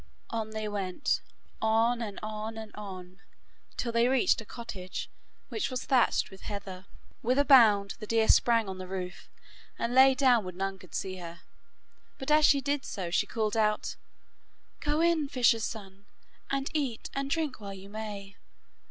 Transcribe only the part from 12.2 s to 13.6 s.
as she did so she called